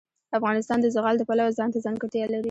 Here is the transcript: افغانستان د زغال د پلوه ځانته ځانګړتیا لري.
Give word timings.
افغانستان 0.37 0.77
د 0.81 0.85
زغال 0.95 1.15
د 1.17 1.23
پلوه 1.29 1.55
ځانته 1.59 1.79
ځانګړتیا 1.85 2.25
لري. 2.29 2.39